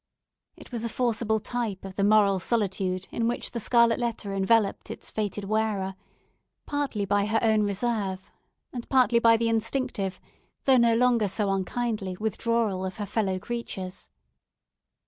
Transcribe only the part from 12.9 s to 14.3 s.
her fellow creatures.